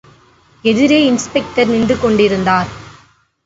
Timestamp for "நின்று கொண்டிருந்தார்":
1.67-2.69